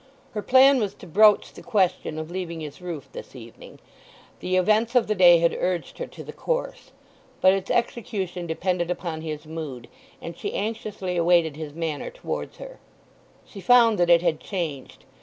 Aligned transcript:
Her 0.31 0.41
plan 0.41 0.79
was 0.79 0.95
to 0.95 1.05
broach 1.05 1.53
the 1.53 1.61
question 1.61 2.17
of 2.17 2.31
leaving 2.31 2.59
his 2.59 2.81
roof 2.81 3.07
this 3.11 3.35
evening; 3.35 3.77
the 4.39 4.55
events 4.55 4.95
of 4.95 5.05
the 5.05 5.13
day 5.13 5.37
had 5.37 5.53
urged 5.55 5.99
her 5.99 6.07
to 6.07 6.23
the 6.23 6.33
course. 6.33 6.91
But 7.39 7.53
its 7.53 7.69
execution 7.69 8.47
depended 8.47 8.89
upon 8.89 9.21
his 9.21 9.45
mood, 9.45 9.87
and 10.19 10.35
she 10.35 10.55
anxiously 10.55 11.17
awaited 11.17 11.55
his 11.55 11.75
manner 11.75 12.09
towards 12.09 12.57
her. 12.57 12.79
She 13.45 13.61
found 13.61 13.99
that 13.99 14.09
it 14.09 14.23
had 14.23 14.39
changed. 14.39 15.05